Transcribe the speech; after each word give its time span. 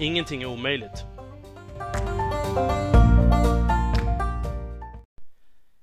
Ingenting 0.00 0.42
är 0.42 0.46
omöjligt. 0.46 1.04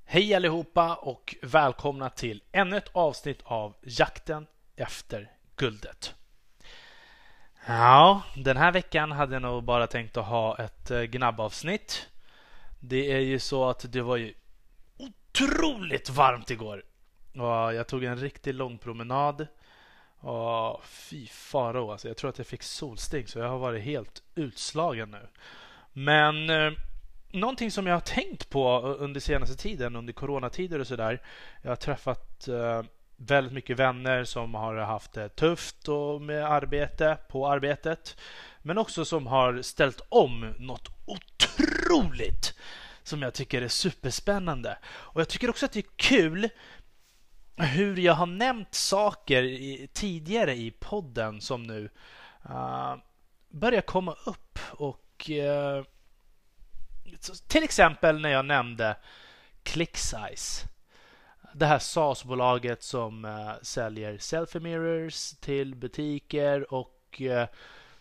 Hej 0.05 0.35
allihopa 0.35 0.95
och 0.95 1.35
välkomna 1.41 2.09
till 2.09 2.44
ännu 2.52 2.77
ett 2.77 2.89
avsnitt 2.91 3.39
av 3.44 3.75
Jakten 3.81 4.48
efter 4.75 5.31
guldet. 5.55 6.16
Ja, 7.67 8.22
den 8.35 8.58
här 8.58 8.72
veckan 8.72 9.11
hade 9.11 9.35
jag 9.35 9.41
nog 9.41 9.63
bara 9.63 9.88
tänkt 9.88 10.17
att 10.17 10.25
ha 10.25 10.58
ett 10.58 10.91
eh, 10.91 11.02
gnabbavsnitt. 11.02 12.09
Det 12.80 13.11
är 13.11 13.20
ju 13.20 13.39
så 13.39 13.70
att 13.70 13.91
det 13.91 14.02
var 14.02 14.17
ju 14.17 14.34
otroligt 14.97 16.09
varmt 16.09 16.52
igår. 16.52 16.84
Och 17.34 17.73
jag 17.73 17.88
tog 17.88 18.03
en 18.03 18.17
riktigt 18.17 18.55
lång 18.55 18.77
promenad. 18.77 19.47
Och 20.20 20.85
fy 20.85 21.27
faro, 21.27 21.91
alltså 21.91 22.07
jag 22.07 22.17
tror 22.17 22.30
att 22.30 22.38
jag 22.38 22.48
fick 22.48 22.63
solsting 22.63 23.27
så 23.27 23.39
jag 23.39 23.49
har 23.49 23.58
varit 23.58 23.84
helt 23.84 24.23
utslagen 24.35 25.11
nu. 25.11 25.28
Men 25.94 26.50
eh, 26.50 26.72
någonting 27.31 27.72
som 27.72 27.88
jag 27.88 27.95
har 27.95 28.00
tänkt 28.00 28.50
på 28.50 28.80
under 28.80 29.19
senaste 29.19 29.56
tiden, 29.56 29.95
under 29.95 30.14
coronatider 30.14 30.80
och 30.80 30.88
sådär. 30.88 31.22
Jag 31.61 31.72
har 31.72 31.75
träffat 31.75 32.47
eh, 32.47 32.83
väldigt 33.16 33.53
mycket 33.53 33.80
vänner 33.80 34.23
som 34.23 34.53
har 34.53 34.75
haft 34.75 35.14
det 35.14 35.30
tufft 35.30 35.88
och 35.88 36.22
med 36.22 36.45
arbete, 36.45 37.17
på 37.30 37.47
arbetet. 37.47 38.17
Men 38.61 38.78
också 38.78 39.06
som 39.06 39.28
har 39.28 39.61
ställt 39.61 40.02
om 40.09 40.53
något 40.59 40.89
otroligt 41.06 42.53
som 43.03 43.22
jag 43.22 43.34
tycker 43.34 43.61
är 43.61 43.67
superspännande. 43.67 44.78
Och 44.88 45.22
jag 45.22 45.30
tycker 45.30 45.50
också 45.50 45.66
att 45.66 45.72
det 45.72 45.80
är 45.80 45.91
kul 45.95 46.50
hur 47.58 47.97
jag 47.97 48.13
har 48.13 48.25
nämnt 48.25 48.73
saker 48.73 49.44
i, 49.44 49.89
tidigare 49.94 50.55
i 50.55 50.72
podden 50.72 51.41
som 51.41 51.63
nu 51.63 51.89
uh, 52.50 52.95
börjar 53.50 53.81
komma 53.81 54.16
upp. 54.25 54.59
Och 54.72 55.30
uh, 55.30 55.83
Till 57.47 57.63
exempel 57.63 58.22
när 58.22 58.30
jag 58.30 58.45
nämnde 58.45 58.97
ClickSize. 59.63 60.67
Det 61.53 61.66
här 61.66 61.80
SaaS-bolaget 61.80 62.83
som 62.83 63.25
uh, 63.25 63.53
säljer 63.61 64.17
selfie 64.17 64.61
mirrors 64.61 65.31
till 65.31 65.75
butiker 65.75 66.73
och 66.73 67.22
uh, 67.22 67.45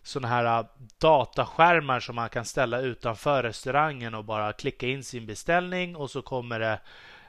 sådana 0.03 0.29
här 0.29 0.67
dataskärmar 0.99 2.01
som 2.01 2.17
man 2.17 2.29
kan 2.29 2.45
ställa 2.45 2.81
utanför 2.81 3.43
restaurangen 3.43 4.15
och 4.15 4.25
bara 4.25 4.53
klicka 4.53 4.87
in 4.87 5.05
sin 5.05 5.27
beställning 5.27 5.97
och 5.97 6.11
så 6.11 6.23
kommer 6.23 6.61
det 6.61 6.81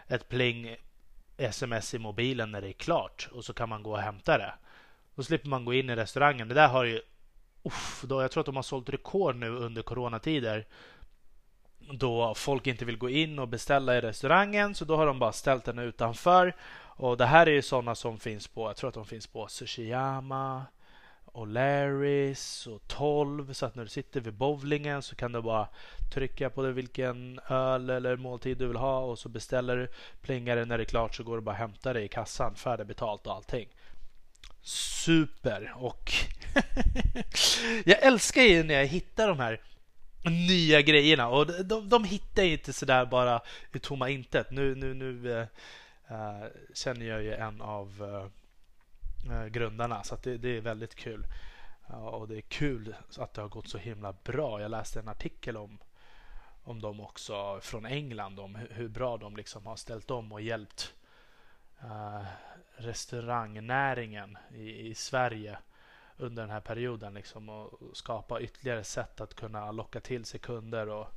ett 0.07 0.29
pling 0.29 0.75
sms 1.37 1.93
i 1.93 1.99
mobilen 1.99 2.51
när 2.51 2.61
det 2.61 2.69
är 2.69 2.73
klart 2.73 3.29
och 3.31 3.45
så 3.45 3.53
kan 3.53 3.69
man 3.69 3.83
gå 3.83 3.91
och 3.91 3.99
hämta 3.99 4.37
det. 4.37 4.53
Då 5.15 5.23
slipper 5.23 5.49
man 5.49 5.65
gå 5.65 5.73
in 5.73 5.89
i 5.89 5.95
restaurangen. 5.95 6.47
Det 6.47 6.53
där 6.53 6.67
har 6.67 6.83
ju... 6.83 7.01
Uff, 7.63 8.03
då, 8.07 8.21
jag 8.21 8.31
tror 8.31 8.41
att 8.41 8.45
de 8.45 8.55
har 8.55 8.63
sålt 8.63 8.89
rekord 8.89 9.35
nu 9.35 9.49
under 9.49 9.81
coronatider. 9.81 10.65
Då 11.91 12.35
folk 12.35 12.67
inte 12.67 12.85
vill 12.85 12.97
gå 12.97 13.09
in 13.09 13.39
och 13.39 13.47
beställa 13.47 13.97
i 13.97 14.01
restaurangen 14.01 14.75
så 14.75 14.85
då 14.85 14.95
har 14.95 15.05
de 15.05 15.19
bara 15.19 15.31
ställt 15.31 15.65
den 15.65 15.79
utanför. 15.79 16.55
Och 16.97 17.17
det 17.17 17.25
här 17.25 17.47
är 17.47 17.51
ju 17.51 17.61
sådana 17.61 17.95
som 17.95 18.19
finns 18.19 18.47
på, 18.47 18.69
jag 18.69 18.75
tror 18.75 18.87
att 18.87 18.93
de 18.93 19.05
finns 19.05 19.27
på 19.27 19.47
Sushiyama, 19.47 20.65
O'Larrys 21.37 22.67
och 22.67 22.87
12 22.87 23.53
så 23.53 23.65
att 23.65 23.75
när 23.75 23.83
du 23.83 23.89
sitter 23.89 24.21
vid 24.21 24.33
bowlingen 24.33 25.01
så 25.01 25.15
kan 25.15 25.31
du 25.31 25.41
bara 25.41 25.67
trycka 26.13 26.49
på 26.49 26.61
det, 26.61 26.71
vilken 26.71 27.39
öl 27.49 27.89
eller 27.89 28.15
måltid 28.15 28.57
du 28.57 28.67
vill 28.67 28.77
ha 28.77 28.99
och 28.99 29.19
så 29.19 29.29
beställer 29.29 29.77
du. 29.77 29.87
Plingar 30.21 30.55
det 30.55 30.65
när 30.65 30.77
det 30.77 30.83
är 30.83 30.85
klart 30.85 31.15
så 31.15 31.23
går 31.23 31.35
du 31.35 31.41
bara 31.41 31.51
och 31.51 31.57
hämtar 31.57 31.93
det 31.93 32.01
i 32.01 32.07
kassan, 32.07 32.55
färdigbetalt 32.55 33.27
och 33.27 33.33
allting. 33.33 33.69
Super! 34.61 35.73
Och 35.75 36.13
jag 37.85 38.03
älskar 38.03 38.41
ju 38.41 38.63
när 38.63 38.73
jag 38.73 38.85
hittar 38.85 39.27
de 39.27 39.39
här 39.39 39.61
nya 40.49 40.81
grejerna 40.81 41.27
och 41.27 41.47
de, 41.47 41.63
de, 41.63 41.89
de 41.89 42.03
hittar 42.03 42.43
inte 42.43 42.73
sådär 42.73 43.05
bara 43.05 43.41
i 43.73 43.79
tomma 43.79 44.09
intet. 44.09 44.51
Nu, 44.51 44.75
nu, 44.75 44.93
nu 44.93 45.29
uh, 46.11 46.47
känner 46.73 47.05
jag 47.05 47.23
ju 47.23 47.33
en 47.33 47.61
av 47.61 48.01
uh, 48.01 48.27
Eh, 49.31 49.45
grundarna. 49.45 50.03
Så 50.03 50.17
det, 50.23 50.37
det, 50.37 50.57
är 50.57 50.61
väldigt 50.61 50.95
kul. 50.95 51.27
Och 51.87 52.27
det 52.27 52.37
är 52.37 52.41
kul 52.41 52.95
att 53.17 53.33
det 53.33 53.41
har 53.41 53.49
gått 53.49 53.67
så 53.67 53.77
himla 53.77 54.13
bra. 54.23 54.61
Jag 54.61 54.71
läste 54.71 54.99
en 54.99 55.07
artikel 55.07 55.57
om, 55.57 55.77
om 56.63 56.81
dem 56.81 56.99
också 56.99 57.59
från 57.61 57.85
England. 57.85 58.39
Om 58.39 58.55
hur 58.55 58.87
bra 58.87 59.17
de 59.17 59.37
liksom 59.37 59.65
har 59.65 59.75
ställt 59.75 60.11
om 60.11 60.31
och 60.31 60.41
hjälpt 60.41 60.93
uh, 61.83 62.25
restaurangnäringen 62.75 64.37
i, 64.53 64.87
i, 64.87 64.95
Sverige 64.95 65.57
under 66.17 66.43
den 66.43 66.51
här 66.51 66.61
perioden. 66.61 67.13
Liksom, 67.13 67.49
och 67.49 67.79
skapa 67.93 68.41
ytterligare 68.41 68.83
sätt 68.83 69.21
att 69.21 69.33
kunna 69.33 69.71
locka 69.71 69.99
till 69.99 70.25
sig 70.25 70.39
kunder 70.39 70.89
och 70.89 71.07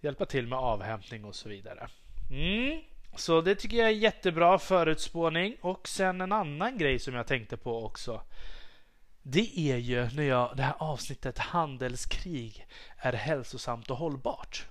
hjälpa 0.00 0.26
till 0.26 0.46
med 0.46 0.58
avhämtning 0.58 1.24
och 1.24 1.34
så 1.34 1.48
vidare. 1.48 1.88
Mm. 2.30 2.82
Så 3.16 3.40
det 3.40 3.54
tycker 3.54 3.76
jag 3.76 3.86
är 3.86 3.92
jättebra 3.92 4.58
förutspåning. 4.58 5.56
Och 5.60 5.88
sen 5.88 6.20
en 6.20 6.32
annan 6.32 6.78
grej 6.78 6.98
som 6.98 7.14
jag 7.14 7.26
tänkte 7.26 7.56
på 7.56 7.84
också. 7.84 8.22
Det 9.22 9.58
är 9.58 9.76
ju 9.76 10.10
när 10.10 10.22
jag, 10.22 10.56
det 10.56 10.62
här 10.62 10.74
avsnittet 10.78 11.38
handelskrig 11.38 12.66
är 12.96 13.12
hälsosamt 13.12 13.90
och 13.90 13.96
hållbart. 13.96 14.66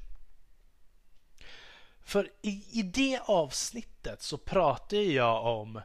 För 2.02 2.32
i, 2.42 2.80
i 2.80 2.82
det 2.82 3.20
avsnittet 3.26 4.22
så 4.22 4.38
pratar 4.38 4.98
jag 4.98 5.46
om 5.46 5.82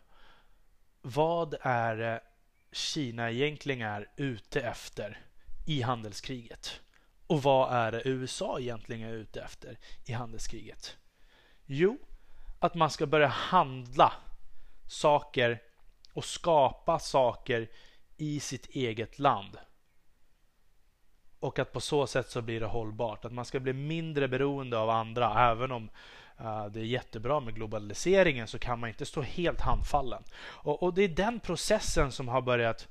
vad 1.03 1.55
är 1.61 2.21
Kina 2.73 3.31
egentligen 3.31 3.89
är 3.89 4.09
ute 4.17 4.61
efter 4.61 5.21
i 5.67 5.83
handelskriget. 5.83 6.81
Och 7.27 7.43
vad 7.43 7.73
är 7.73 7.93
det 7.93 8.09
USA 8.09 8.61
egentligen 8.61 9.09
är 9.09 9.15
ute 9.15 9.41
efter 9.41 9.79
i 10.05 10.13
handelskriget? 10.13 10.97
Jo, 11.67 11.99
att 12.65 12.75
man 12.75 12.91
ska 12.91 13.07
börja 13.07 13.27
handla 13.27 14.13
saker 14.87 15.63
och 16.13 16.25
skapa 16.25 16.99
saker 16.99 17.71
i 18.17 18.41
sitt 18.41 18.67
eget 18.67 19.19
land. 19.19 19.59
Och 21.41 21.59
att 21.59 21.73
på 21.73 21.81
så 21.81 22.07
sätt 22.07 22.31
så 22.31 22.43
blir 22.43 22.61
det 22.61 22.67
hållbart. 22.67 23.25
Att 23.25 23.33
man 23.33 23.45
ska 23.45 23.61
bli 23.61 23.73
mindre 23.73 24.29
beroende 24.29 24.79
av 24.79 24.91
andra. 24.91 25.51
Även 25.51 25.73
om 25.73 25.91
uh, 26.41 26.67
det 26.67 26.81
är 26.81 26.85
jättebra 26.85 27.41
med 27.41 27.55
globaliseringen 27.55 28.47
så 28.47 28.59
kan 28.59 28.81
man 28.81 28.89
inte 28.89 29.07
stå 29.07 29.23
helt 29.23 29.61
handfallen. 29.61 30.23
Och, 30.43 30.83
och 30.83 30.95
det 30.95 31.03
är 31.03 31.09
den 31.09 31.41
processen 31.41 32.13
som 32.13 32.29
har 32.29 32.43
börjat 32.43 32.89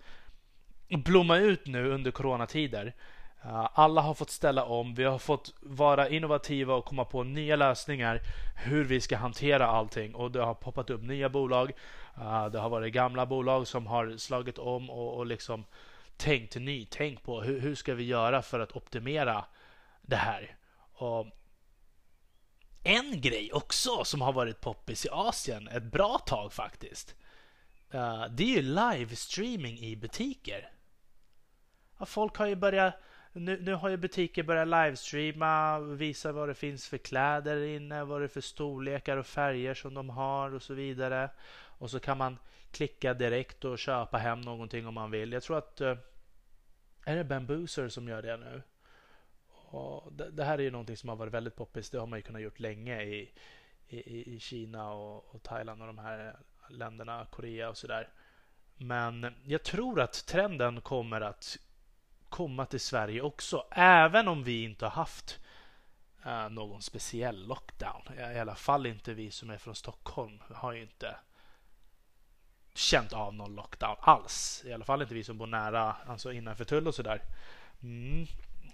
blomma 0.87 1.37
ut 1.37 1.67
nu 1.67 1.91
under 1.91 2.11
coronatider. 2.11 2.95
Eh, 3.43 3.69
alla 3.73 4.01
har 4.01 4.13
fått 4.13 4.29
ställa 4.29 4.65
om. 4.65 4.95
Vi 4.95 5.03
har 5.03 5.17
fått 5.17 5.53
vara 5.59 6.09
innovativa 6.09 6.75
och 6.75 6.85
komma 6.85 7.05
på 7.05 7.23
nya 7.23 7.55
lösningar 7.55 8.21
hur 8.55 8.83
vi 8.83 9.01
ska 9.01 9.17
hantera 9.17 9.67
allting. 9.67 10.15
Och 10.15 10.31
det 10.31 10.41
har 10.41 10.53
poppat 10.53 10.89
upp 10.89 11.01
nya 11.01 11.29
bolag. 11.29 11.71
Eh, 12.17 12.45
det 12.45 12.59
har 12.59 12.69
varit 12.69 12.93
gamla 12.93 13.25
bolag 13.25 13.67
som 13.67 13.87
har 13.87 14.17
slagit 14.17 14.57
om 14.57 14.89
och, 14.89 15.17
och 15.17 15.25
liksom 15.25 15.65
tänkt 16.17 16.55
nytänk 16.55 17.23
på 17.23 17.41
hur, 17.41 17.59
hur 17.59 17.75
ska 17.75 17.93
vi 17.93 18.03
göra 18.03 18.41
för 18.41 18.59
att 18.59 18.75
optimera 18.75 19.45
det 20.01 20.15
här. 20.15 20.55
Och 20.93 21.27
en 22.83 23.21
grej 23.21 23.53
också 23.53 24.03
som 24.03 24.21
har 24.21 24.33
varit 24.33 24.61
poppis 24.61 25.05
i 25.05 25.09
Asien 25.11 25.67
ett 25.67 25.83
bra 25.83 26.17
tag 26.17 26.53
faktiskt. 26.53 27.15
Eh, 27.91 28.25
det 28.29 28.43
är 28.43 28.47
ju 28.47 28.61
livestreaming 28.61 29.79
i 29.79 29.95
butiker. 29.95 30.71
Folk 32.05 32.37
har 32.37 32.45
ju 32.45 32.55
börjat 32.55 32.93
nu, 33.33 33.61
nu 33.61 33.73
har 33.73 33.89
ju 33.89 33.97
butiker 33.97 34.43
börjat 34.43 34.67
livestreama, 34.67 35.79
visa 35.79 36.31
vad 36.31 36.49
det 36.49 36.53
finns 36.53 36.87
för 36.87 36.97
kläder 36.97 37.63
inne, 37.63 38.03
vad 38.03 38.21
det 38.21 38.25
är 38.25 38.27
för 38.27 38.41
storlekar 38.41 39.17
och 39.17 39.25
färger 39.25 39.73
som 39.73 39.93
de 39.93 40.09
har 40.09 40.53
och 40.53 40.61
så 40.61 40.73
vidare. 40.73 41.29
Och 41.53 41.91
så 41.91 41.99
kan 41.99 42.17
man 42.17 42.37
klicka 42.71 43.13
direkt 43.13 43.65
och 43.65 43.79
köpa 43.79 44.17
hem 44.17 44.41
någonting 44.41 44.87
om 44.87 44.93
man 44.93 45.11
vill. 45.11 45.31
Jag 45.31 45.43
tror 45.43 45.57
att 45.57 45.81
eh, 45.81 45.97
är 47.05 47.15
det 47.15 47.23
Bambooser 47.23 47.89
som 47.89 48.07
gör 48.07 48.21
det 48.21 48.37
nu? 48.37 48.61
Och 49.49 50.13
det, 50.13 50.31
det, 50.31 50.43
här 50.43 50.57
är 50.57 50.63
ju 50.63 50.71
någonting 50.71 50.97
som 50.97 51.09
har 51.09 51.15
varit 51.15 51.33
väldigt 51.33 51.55
poppis. 51.55 51.89
Det 51.89 51.99
har 51.99 52.07
man 52.07 52.19
ju 52.19 52.23
kunnat 52.23 52.41
gjort 52.41 52.59
länge 52.59 53.03
i, 53.03 53.31
i, 53.87 54.35
i 54.35 54.39
Kina 54.39 54.93
och, 54.93 55.35
och 55.35 55.43
Thailand 55.43 55.81
och 55.81 55.87
de 55.87 55.97
här 55.97 56.35
länderna, 56.69 57.27
Korea 57.31 57.69
och 57.69 57.77
sådär. 57.77 58.09
Men 58.77 59.35
jag 59.45 59.63
tror 59.63 60.01
att 60.01 60.25
trenden 60.27 60.81
kommer 60.81 61.21
att 61.21 61.57
komma 62.31 62.65
till 62.65 62.79
Sverige 62.79 63.21
också. 63.21 63.65
Även 63.71 64.27
om 64.27 64.43
vi 64.43 64.63
inte 64.63 64.85
har 64.85 64.91
haft 64.91 65.39
uh, 66.25 66.49
någon 66.49 66.81
speciell 66.81 67.47
lockdown. 67.47 68.01
I 68.35 68.39
alla 68.39 68.55
fall 68.55 68.85
inte 68.85 69.13
vi 69.13 69.31
som 69.31 69.49
är 69.49 69.57
från 69.57 69.75
Stockholm 69.75 70.39
har 70.53 70.73
ju 70.73 70.81
inte 70.81 71.15
känt 72.73 73.13
av 73.13 73.33
någon 73.33 73.55
lockdown 73.55 73.95
alls. 73.99 74.63
I 74.65 74.73
alla 74.73 74.85
fall 74.85 75.01
inte 75.01 75.13
vi 75.13 75.23
som 75.23 75.37
bor 75.37 75.47
nära, 75.47 75.95
alltså 76.07 76.31
innanför 76.31 76.65
tull 76.65 76.87
och 76.87 76.95
sådär. 76.95 77.21
Mm. 77.83 78.27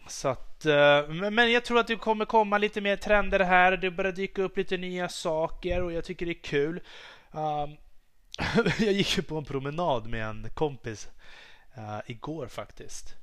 Så 0.08 0.28
att, 0.28 0.66
eh, 0.66 1.08
men 1.08 1.52
jag 1.52 1.66
tror 1.66 1.80
att 1.80 1.88
det 1.88 1.96
kommer 1.96 2.26
komma 2.26 2.58
lite 2.58 2.82
mer 2.82 2.96
trender 2.96 3.40
här. 3.40 3.78
Det 3.78 3.92
börjar 3.92 4.12
dyka 4.12 4.42
upp 4.42 4.58
lite 4.58 4.78
nya 4.78 5.10
saker 5.10 5.84
och 5.84 5.92
jag 5.92 6.06
tycker 6.06 6.26
det 6.26 6.32
är 6.32 6.44
kul. 6.44 6.82
Um, 7.32 7.78
jag 8.80 8.94
gick 8.94 9.18
ju 9.18 9.24
på 9.24 9.38
en 9.38 9.46
promenad 9.46 10.08
med 10.08 10.26
en 10.26 10.50
kompis 10.54 11.10
uh, 11.78 12.00
igår 12.06 12.48
faktiskt. 12.48 13.16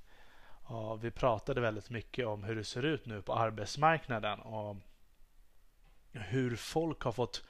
Och 0.65 1.05
vi 1.05 1.11
pratade 1.11 1.61
väldigt 1.61 1.91
mycket 1.91 2.27
om 2.27 2.45
hur 2.45 2.57
det 2.57 2.65
ser 2.65 2.83
ut 2.83 3.07
nu 3.07 3.23
på 3.23 3.35
arbetsmarknaden 3.35 4.41
och 4.41 4.77
hur 6.13 6.57
folk 6.57 7.03
har 7.03 7.13
fått 7.13 7.45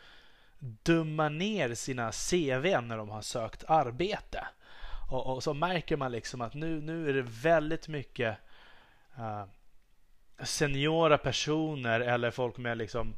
dumma 0.58 1.28
ner 1.28 1.74
sina 1.74 2.12
CV 2.12 2.80
när 2.82 2.96
de 2.96 3.08
har 3.08 3.22
sökt 3.22 3.64
arbete. 3.68 4.46
Och, 5.10 5.34
och 5.34 5.42
så 5.42 5.54
märker 5.54 5.96
man 5.96 6.12
liksom 6.12 6.40
att 6.40 6.54
nu, 6.54 6.80
nu 6.80 7.08
är 7.08 7.14
det 7.14 7.22
väldigt 7.22 7.88
mycket 7.88 8.36
uh, 9.18 9.44
seniora 10.44 11.18
personer 11.18 12.00
eller 12.00 12.30
folk 12.30 12.56
med 12.56 12.78
liksom 12.78 13.16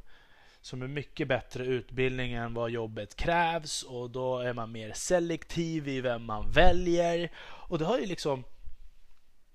som 0.60 0.82
är 0.82 0.88
mycket 0.88 1.28
bättre 1.28 1.64
utbildning 1.64 2.32
än 2.32 2.54
vad 2.54 2.70
jobbet 2.70 3.16
krävs 3.16 3.82
och 3.82 4.10
då 4.10 4.38
är 4.38 4.52
man 4.52 4.72
mer 4.72 4.92
selektiv 4.92 5.88
i 5.88 6.00
vem 6.00 6.24
man 6.24 6.50
väljer. 6.50 7.30
Och 7.38 7.78
det 7.78 7.84
har 7.84 7.98
ju 7.98 8.06
liksom 8.06 8.44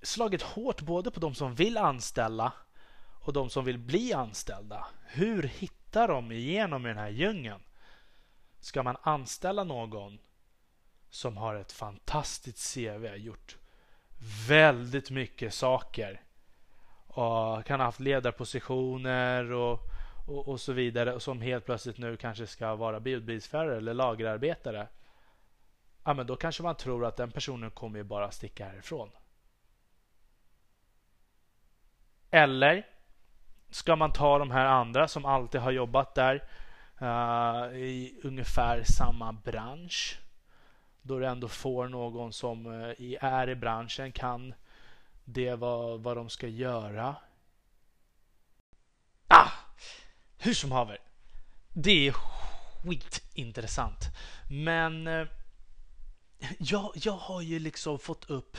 slagit 0.02 0.42
hårt 0.42 0.82
både 0.82 1.12
på 1.12 1.20
de 1.20 1.36
som 1.36 1.56
vill 1.56 1.78
anställa 1.78 2.54
och 3.22 3.34
de 3.34 3.50
som 3.50 3.66
vill 3.66 3.78
bli 3.78 4.14
anställda. 4.14 4.88
Hur 5.06 5.44
hittar 5.44 6.08
de 6.08 6.32
igenom 6.32 6.86
i 6.86 6.90
den 6.90 6.98
här 6.98 7.10
djungeln? 7.10 7.62
Ska 8.60 8.84
man 8.84 8.98
anställa 9.02 9.64
någon 9.64 10.20
som 11.10 11.38
har 11.38 11.56
ett 11.56 11.72
fantastiskt 11.72 12.74
CV, 12.74 13.16
gjort 13.16 13.58
väldigt 14.48 15.10
mycket 15.10 15.54
saker 15.54 16.22
och 17.08 17.66
kan 17.66 17.80
ha 17.80 17.88
haft 17.88 18.00
ledarpositioner 18.00 19.52
och, 19.52 19.80
och, 20.28 20.48
och 20.48 20.62
så 20.62 20.74
vidare 20.74 21.14
och 21.14 21.22
som 21.22 21.42
helt 21.42 21.66
plötsligt 21.66 21.98
nu 21.98 22.18
kanske 22.18 22.48
ska 22.48 22.76
vara 22.76 23.00
budbilsförare 23.00 23.78
eller 23.78 23.94
lagerarbetare. 23.94 24.88
Ja, 26.04 26.14
men 26.14 26.28
då 26.28 26.36
kanske 26.36 26.64
man 26.64 26.76
tror 26.76 27.06
att 27.06 27.18
den 27.18 27.32
personen 27.32 27.72
kommer 27.72 27.98
ju 27.98 28.04
bara 28.04 28.32
sticka 28.32 28.66
härifrån. 28.66 29.10
Eller 32.32 32.88
ska 33.70 33.96
man 33.96 34.14
ta 34.14 34.40
de 34.40 34.52
här 34.52 34.66
andra 34.66 35.08
som 35.08 35.26
alltid 35.26 35.62
har 35.62 35.72
jobbat 35.72 36.16
där 36.16 36.44
uh, 37.02 37.76
i 37.76 38.20
ungefär 38.24 38.84
samma 38.84 39.34
bransch. 39.34 40.20
Då 41.02 41.20
du 41.20 41.28
ändå 41.28 41.48
får 41.48 41.88
någon 41.88 42.34
som 42.34 42.66
uh, 42.66 42.94
är 43.22 43.50
i 43.50 43.56
branschen, 43.56 44.12
kan 44.12 44.54
det 45.24 45.56
vad, 45.56 46.00
vad 46.00 46.18
de 46.18 46.30
ska 46.30 46.48
göra. 46.48 47.16
Ah! 49.28 49.52
Hur 50.38 50.54
som 50.54 50.72
haver. 50.72 50.98
Det 51.70 52.08
är 52.08 52.12
skitintressant. 52.12 54.06
Men 54.50 55.08
uh, 55.08 55.28
jag, 56.58 56.92
jag 56.96 57.18
har 57.18 57.42
ju 57.42 57.60
liksom 57.60 58.00
fått 58.00 58.30
upp 58.30 58.58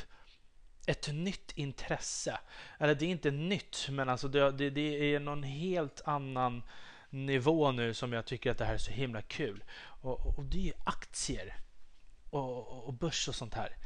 ett 0.86 1.12
nytt 1.12 1.52
intresse. 1.54 2.38
Eller 2.78 2.94
det 2.94 3.04
är 3.04 3.10
inte 3.10 3.30
nytt, 3.30 3.88
men 3.90 4.08
alltså 4.08 4.28
det, 4.28 4.50
det, 4.50 4.70
det, 4.70 5.14
är 5.14 5.20
någon 5.20 5.42
helt 5.42 6.00
annan 6.04 6.62
nivå 7.10 7.72
nu 7.72 7.94
som 7.94 8.12
jag 8.12 8.26
tycker 8.26 8.50
att 8.50 8.58
det 8.58 8.64
här 8.64 8.74
är 8.74 8.78
så 8.78 8.90
himla 8.90 9.22
kul. 9.22 9.64
Och, 9.84 10.38
och 10.38 10.44
det 10.44 10.68
är 10.68 10.74
aktier 10.84 11.56
och, 12.30 12.84
och 12.86 12.94
börs 12.94 13.28
och 13.28 13.34
sånt 13.34 13.54
här. 13.54 13.76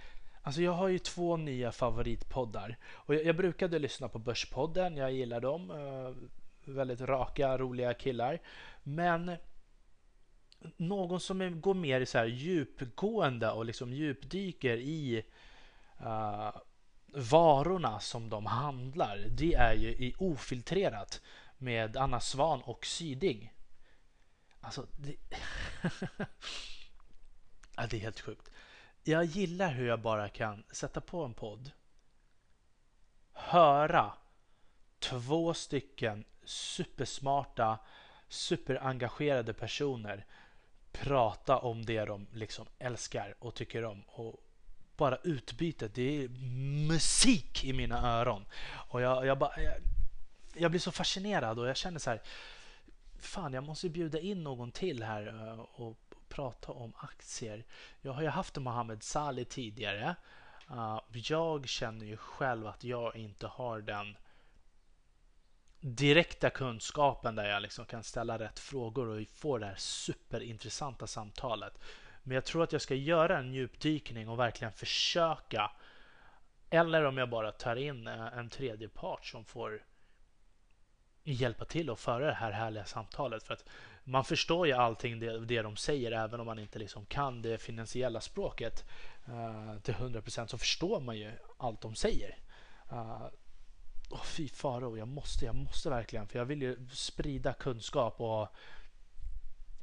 Alltså 0.42 0.62
jag 0.62 0.72
har 0.72 0.88
ju 0.88 0.98
två 0.98 1.36
nya 1.36 1.72
favoritpoddar 1.72 2.78
och 2.86 3.14
jag, 3.14 3.24
jag 3.24 3.36
brukade 3.36 3.78
lyssna 3.78 4.08
på 4.08 4.18
Börspodden. 4.18 4.96
Jag 4.96 5.12
gillar 5.12 5.40
dem. 5.40 5.70
Uh, 5.70 6.16
väldigt 6.64 7.00
raka, 7.00 7.58
roliga 7.58 7.94
killar. 7.94 8.40
Men 8.82 9.36
någon 10.76 11.20
som 11.20 11.40
är, 11.40 11.50
går 11.50 11.74
mer 11.74 12.00
i 12.00 12.06
så 12.06 12.18
här 12.18 12.26
djupgående 12.26 13.50
och 13.50 13.64
liksom 13.64 13.92
djupdyker 13.92 14.76
i 14.76 15.24
uh, 16.00 16.56
varorna 17.16 18.00
som 18.00 18.30
de 18.30 18.46
handlar, 18.46 19.18
det 19.18 19.54
är 19.54 19.74
ju 19.74 19.88
i 19.88 20.14
ofiltrerat 20.18 21.20
med 21.58 21.96
Anna 21.96 22.20
Svan 22.20 22.62
och 22.62 22.86
Syding. 22.86 23.52
Alltså, 24.60 24.86
det... 24.96 25.16
ja, 27.76 27.86
det 27.90 27.96
är 27.96 28.00
helt 28.00 28.20
sjukt. 28.20 28.50
Jag 29.02 29.24
gillar 29.24 29.72
hur 29.72 29.86
jag 29.86 30.00
bara 30.00 30.28
kan 30.28 30.64
sätta 30.70 31.00
på 31.00 31.24
en 31.24 31.34
podd, 31.34 31.70
höra 33.32 34.12
två 34.98 35.54
stycken 35.54 36.24
supersmarta, 36.44 37.78
superengagerade 38.28 39.54
personer 39.54 40.26
prata 40.92 41.58
om 41.58 41.84
det 41.84 42.04
de 42.04 42.26
liksom 42.32 42.66
älskar 42.78 43.34
och 43.38 43.54
tycker 43.54 43.84
om 43.84 44.02
och 44.02 44.45
bara 44.96 45.16
utbytet, 45.16 45.94
det 45.94 46.24
är 46.24 46.28
musik 46.88 47.64
i 47.64 47.72
mina 47.72 48.18
öron. 48.18 48.44
Och 48.72 49.00
jag, 49.00 49.26
jag, 49.26 49.38
bara, 49.38 49.62
jag, 49.62 49.74
jag 50.54 50.70
blir 50.70 50.80
så 50.80 50.92
fascinerad 50.92 51.58
och 51.58 51.68
jag 51.68 51.76
känner 51.76 51.98
så 51.98 52.10
här, 52.10 52.22
fan 53.18 53.52
jag 53.52 53.64
måste 53.64 53.88
bjuda 53.88 54.20
in 54.20 54.44
någon 54.44 54.72
till 54.72 55.02
här 55.02 55.26
eh, 55.26 55.60
och 55.60 55.96
prata 56.28 56.72
om 56.72 56.92
aktier. 56.96 57.64
Jag 58.00 58.12
har 58.12 58.22
ju 58.22 58.28
haft 58.28 58.56
Mohammed 58.56 59.02
Salih 59.02 59.44
tidigare. 59.44 60.16
Eh, 60.70 61.00
jag 61.12 61.68
känner 61.68 62.06
ju 62.06 62.16
själv 62.16 62.66
att 62.66 62.84
jag 62.84 63.16
inte 63.16 63.46
har 63.46 63.80
den 63.80 64.16
direkta 65.80 66.50
kunskapen 66.50 67.34
där 67.34 67.48
jag 67.48 67.62
liksom 67.62 67.84
kan 67.84 68.02
ställa 68.02 68.38
rätt 68.38 68.58
frågor 68.58 69.06
och 69.06 69.28
få 69.28 69.58
det 69.58 69.66
här 69.66 69.76
superintressanta 69.78 71.06
samtalet. 71.06 71.78
Men 72.26 72.34
jag 72.34 72.44
tror 72.44 72.62
att 72.62 72.72
jag 72.72 72.82
ska 72.82 72.94
göra 72.94 73.38
en 73.38 73.52
djupdykning 73.52 74.28
och 74.28 74.38
verkligen 74.38 74.72
försöka. 74.72 75.70
Eller 76.70 77.04
om 77.04 77.18
jag 77.18 77.30
bara 77.30 77.52
tar 77.52 77.76
in 77.76 78.06
eh, 78.06 78.38
en 78.38 78.48
tredje 78.48 78.88
part 78.88 79.26
som 79.26 79.44
får 79.44 79.82
hjälpa 81.24 81.64
till 81.64 81.90
att 81.90 82.00
föra 82.00 82.26
det 82.26 82.34
här 82.34 82.52
härliga 82.52 82.84
samtalet. 82.84 83.42
För 83.42 83.54
att 83.54 83.64
man 84.04 84.24
förstår 84.24 84.66
ju 84.66 84.72
allting 84.72 85.20
det, 85.20 85.46
det 85.46 85.62
de 85.62 85.76
säger 85.76 86.12
även 86.12 86.40
om 86.40 86.46
man 86.46 86.58
inte 86.58 86.78
liksom 86.78 87.06
kan 87.06 87.42
det 87.42 87.58
finansiella 87.58 88.20
språket 88.20 88.84
uh, 89.28 89.78
till 89.78 89.94
100% 89.94 90.46
så 90.46 90.58
förstår 90.58 91.00
man 91.00 91.18
ju 91.18 91.32
allt 91.56 91.80
de 91.80 91.94
säger. 91.94 92.38
Uh, 92.92 93.26
oh, 94.10 94.24
fy 94.24 94.48
faro, 94.48 94.96
jag 94.96 95.08
måste, 95.08 95.44
jag 95.44 95.54
måste 95.54 95.90
verkligen 95.90 96.28
för 96.28 96.38
jag 96.38 96.46
vill 96.46 96.62
ju 96.62 96.88
sprida 96.90 97.52
kunskap 97.52 98.20
och 98.20 98.48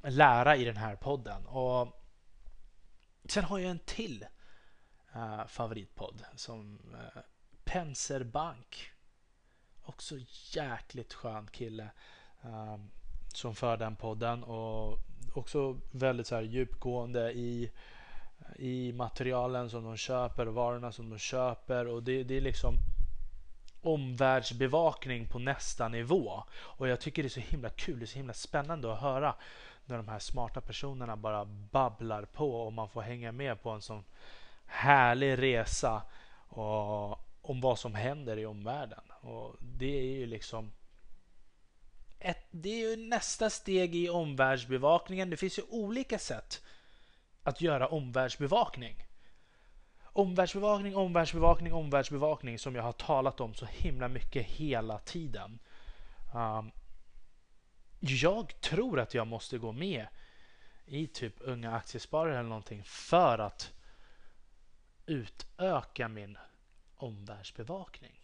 lära 0.03 0.55
i 0.55 0.65
den 0.65 0.77
här 0.77 0.95
podden. 0.95 1.45
Och 1.45 2.02
Sen 3.25 3.43
har 3.43 3.59
jag 3.59 3.71
en 3.71 3.79
till 3.79 4.25
uh, 5.15 5.45
favoritpodd 5.47 6.23
som 6.35 6.79
eh, 6.93 6.99
uh, 6.99 7.23
Penser 7.63 8.23
Bank. 8.23 8.91
Också 9.83 10.15
jäkligt 10.51 11.13
skön 11.13 11.47
kille 11.51 11.89
uh, 12.45 12.77
som 13.33 13.55
för 13.55 13.77
den 13.77 13.95
podden 13.95 14.43
och 14.43 14.99
också 15.33 15.79
väldigt 15.91 16.27
så 16.27 16.35
här 16.35 16.41
djupgående 16.41 17.31
i, 17.31 17.71
i 18.55 18.93
materialen 18.93 19.69
som 19.69 19.83
de 19.83 19.97
köper 19.97 20.47
och 20.47 20.53
varorna 20.53 20.91
som 20.91 21.09
de 21.09 21.19
köper 21.19 21.87
och 21.87 22.03
det, 22.03 22.23
det 22.23 22.37
är 22.37 22.41
liksom 22.41 22.77
omvärldsbevakning 23.81 25.27
på 25.27 25.39
nästa 25.39 25.87
nivå. 25.87 26.43
Och 26.55 26.87
jag 26.87 27.01
tycker 27.01 27.23
det 27.23 27.27
är 27.27 27.29
så 27.29 27.39
himla 27.39 27.69
kul, 27.69 27.99
det 27.99 28.05
är 28.05 28.07
så 28.07 28.17
himla 28.17 28.33
spännande 28.33 28.93
att 28.93 29.01
höra 29.01 29.35
när 29.85 29.97
de 29.97 30.07
här 30.07 30.19
smarta 30.19 30.61
personerna 30.61 31.15
bara 31.15 31.45
babblar 31.45 32.25
på 32.25 32.55
och 32.65 32.73
man 32.73 32.89
får 32.89 33.01
hänga 33.01 33.31
med 33.31 33.63
på 33.63 33.69
en 33.69 33.81
sån 33.81 34.03
härlig 34.65 35.41
resa 35.41 36.01
och, 36.47 37.11
om 37.41 37.61
vad 37.61 37.79
som 37.79 37.95
händer 37.95 38.37
i 38.37 38.45
omvärlden. 38.45 39.03
Och 39.21 39.55
det 39.59 39.99
är 39.99 40.17
ju 40.17 40.25
liksom 40.25 40.71
ett, 42.19 42.47
det 42.51 42.69
är 42.69 42.89
ju 42.89 42.95
nästa 43.09 43.49
steg 43.49 43.95
i 43.95 44.09
omvärldsbevakningen. 44.09 45.29
Det 45.29 45.37
finns 45.37 45.59
ju 45.59 45.63
olika 45.69 46.19
sätt 46.19 46.61
att 47.43 47.61
göra 47.61 47.87
omvärldsbevakning. 47.87 48.95
Omvärldsbevakning, 50.03 50.95
omvärldsbevakning, 50.95 51.73
omvärldsbevakning 51.73 52.59
som 52.59 52.75
jag 52.75 52.83
har 52.83 52.91
talat 52.91 53.39
om 53.39 53.53
så 53.53 53.65
himla 53.65 54.07
mycket 54.07 54.45
hela 54.45 54.99
tiden. 54.99 55.59
Um, 56.35 56.71
jag 58.11 58.61
tror 58.61 58.99
att 58.99 59.13
jag 59.13 59.27
måste 59.27 59.57
gå 59.57 59.71
med 59.71 60.07
i 60.85 61.07
typ 61.07 61.35
Unga 61.39 61.71
Aktiesparare 61.71 62.39
eller 62.39 62.49
någonting 62.49 62.83
för 62.83 63.39
att 63.39 63.73
utöka 65.05 66.07
min 66.07 66.37
omvärldsbevakning? 66.95 68.19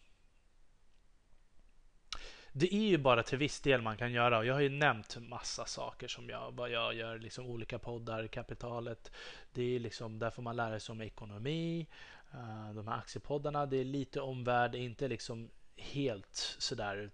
Det 2.51 2.75
är 2.75 2.88
ju 2.88 2.98
bara 2.98 3.24
till 3.24 3.38
viss 3.38 3.62
del 3.62 3.81
man 3.81 3.98
kan 3.98 4.12
göra 4.12 4.38
och 4.38 4.45
jag 4.45 4.53
har 4.53 4.62
ju 4.62 4.69
nämnt 4.69 5.17
massa 5.17 5.65
saker 5.65 6.07
som 6.07 6.29
jag, 6.29 6.51
vad 6.51 6.69
jag 6.69 6.93
gör, 6.93 7.19
liksom 7.19 7.45
olika 7.45 7.79
poddar, 7.79 8.27
kapitalet. 8.27 9.12
Det 9.53 9.75
är 9.75 9.79
liksom, 9.79 10.19
där 10.19 10.29
får 10.29 10.41
man 10.41 10.55
lära 10.55 10.79
sig 10.79 10.93
om 10.93 11.01
ekonomi, 11.01 11.88
eh, 12.33 12.74
de 12.74 12.88
här 12.88 12.98
aktiepoddarna, 12.98 13.65
det 13.65 13.77
är 13.77 13.83
lite 13.83 14.21
omvärld, 14.21 14.75
inte 14.75 15.07
liksom 15.07 15.50
helt 15.75 16.55
sådär 16.59 17.12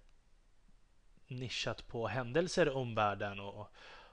nischat 1.27 1.87
på 1.87 2.07
händelser 2.07 2.65
i 2.65 2.69
omvärlden 2.69 3.39
och, 3.39 3.67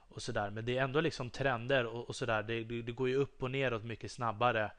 och 0.07 0.21
sådär. 0.21 0.49
Men 0.49 0.65
det 0.65 0.77
är 0.77 0.83
ändå 0.83 1.01
liksom 1.01 1.29
trender 1.29 1.85
och, 1.85 2.09
och 2.09 2.15
sådär. 2.15 2.43
Det, 2.43 2.63
det, 2.63 2.81
det, 2.81 2.91
går 2.91 3.09
ju 3.09 3.15
upp 3.15 3.43
och 3.43 3.51
neråt 3.51 3.83
mycket 3.83 4.11
snabbare. 4.11 4.71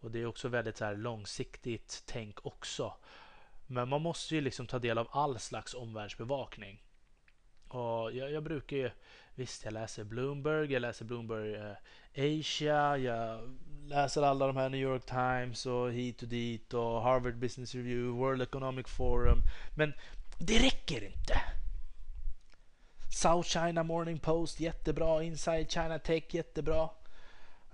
Och 0.00 0.10
det 0.10 0.20
är 0.20 0.26
också 0.26 0.48
väldigt 0.48 0.76
så 0.76 0.92
långsiktigt 0.92 2.02
tänk 2.06 2.46
också. 2.46 2.94
Men 3.66 3.88
man 3.88 4.02
måste 4.02 4.34
ju 4.34 4.40
liksom 4.40 4.66
ta 4.66 4.78
del 4.78 4.98
av 4.98 5.08
all 5.10 5.38
slags 5.38 5.74
omvärldsbevakning. 5.74 6.82
Och 7.68 8.12
jag, 8.12 8.32
jag 8.32 8.42
brukar 8.42 8.76
ju, 8.76 8.90
visst 9.34 9.64
jag 9.64 9.72
läser 9.72 10.04
Bloomberg, 10.04 10.72
jag 10.72 10.82
läser 10.82 11.04
Bloomberg 11.04 11.54
eh, 11.54 12.40
Asia, 12.40 12.96
jag 12.96 13.58
läser 13.86 14.22
alla 14.22 14.46
de 14.46 14.56
här 14.56 14.68
New 14.68 14.80
York 14.80 15.06
Times 15.06 15.66
och 15.66 15.92
hit 15.92 16.22
och 16.22 16.28
dit 16.28 16.74
och 16.74 17.02
Harvard 17.02 17.36
Business 17.36 17.74
Review, 17.74 18.18
World 18.18 18.42
Economic 18.42 18.86
Forum. 18.86 19.38
Men 19.76 19.92
det 20.38 20.58
räcker 20.58 21.04
inte. 21.04 21.40
South 23.12 23.48
China 23.48 23.82
Morning 23.82 24.18
Post 24.18 24.60
jättebra, 24.60 25.22
Inside 25.22 25.70
China 25.70 25.98
Tech 25.98 26.34
jättebra. 26.34 26.88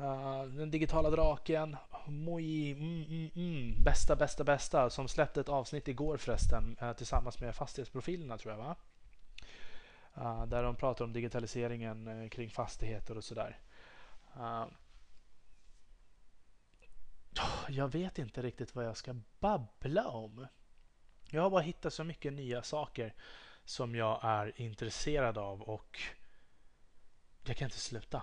Uh, 0.00 0.44
den 0.44 0.70
digitala 0.70 1.10
draken, 1.10 1.76
Moi, 2.06 2.72
mm, 2.72 3.04
mm, 3.04 3.30
mm, 3.34 3.82
bästa, 3.84 4.16
bästa, 4.16 4.44
bästa. 4.44 4.90
Som 4.90 5.08
släppte 5.08 5.40
ett 5.40 5.48
avsnitt 5.48 5.88
igår 5.88 6.16
förresten 6.16 6.76
uh, 6.82 6.92
tillsammans 6.92 7.40
med 7.40 7.54
fastighetsprofilerna 7.54 8.38
tror 8.38 8.52
jag 8.52 8.58
va? 8.58 8.76
Uh, 10.16 10.46
där 10.46 10.62
de 10.62 10.76
pratar 10.76 11.04
om 11.04 11.12
digitaliseringen 11.12 12.30
kring 12.30 12.50
fastigheter 12.50 13.16
och 13.16 13.24
sådär. 13.24 13.58
Oh, 17.40 17.68
jag 17.68 17.92
vet 17.92 18.18
inte 18.18 18.42
riktigt 18.42 18.74
vad 18.74 18.84
jag 18.84 18.96
ska 18.96 19.14
babbla 19.40 20.08
om. 20.08 20.46
Jag 21.30 21.42
har 21.42 21.50
bara 21.50 21.62
hittat 21.62 21.92
så 21.92 22.04
mycket 22.04 22.32
nya 22.32 22.62
saker 22.62 23.14
som 23.68 23.94
jag 23.94 24.20
är 24.22 24.60
intresserad 24.60 25.38
av 25.38 25.62
och 25.62 26.00
jag 27.44 27.56
kan 27.56 27.66
inte 27.66 27.78
sluta. 27.78 28.22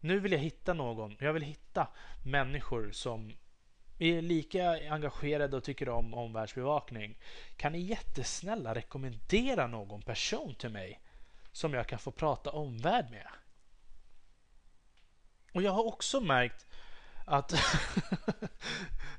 Nu 0.00 0.20
vill 0.20 0.32
jag 0.32 0.38
hitta 0.38 0.74
någon. 0.74 1.16
Jag 1.20 1.32
vill 1.32 1.42
hitta 1.42 1.88
människor 2.22 2.90
som 2.92 3.32
är 3.98 4.22
lika 4.22 4.92
engagerade 4.92 5.56
och 5.56 5.64
tycker 5.64 5.88
om 5.88 6.14
omvärldsbevakning. 6.14 7.18
Kan 7.56 7.72
ni 7.72 7.80
jättesnälla 7.80 8.74
rekommendera 8.74 9.66
någon 9.66 10.02
person 10.02 10.54
till 10.54 10.70
mig 10.70 11.00
som 11.52 11.74
jag 11.74 11.86
kan 11.86 11.98
få 11.98 12.10
prata 12.10 12.50
omvärld 12.50 13.10
med? 13.10 13.28
Och 15.52 15.62
jag 15.62 15.72
har 15.72 15.84
också 15.84 16.20
märkt 16.20 16.66
att 17.26 17.54